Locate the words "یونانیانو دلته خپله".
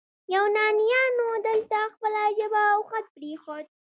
0.33-2.23